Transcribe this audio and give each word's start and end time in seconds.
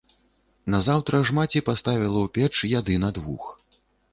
Назаўтра 0.75 1.19
ж 1.29 1.35
маці 1.39 1.63
паставіла 1.67 2.19
ў 2.25 2.33
печ 2.39 2.55
яды 2.79 2.95
на 3.05 3.09
двух. 3.19 3.43